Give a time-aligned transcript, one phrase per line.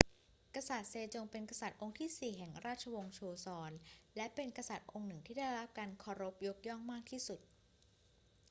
[0.55, 3.71] กษัตริย์เซจงเป็นกษัตริย์องค์ที่สี่แห่งราชวงศ์โชซอน
[4.15, 7.39] และเป็นกษัตริย์องค์หนึ่งที่ได้รับการเคารพยกย่องมากที่สุด